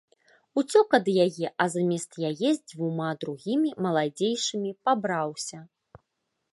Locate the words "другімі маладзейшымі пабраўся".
3.25-5.59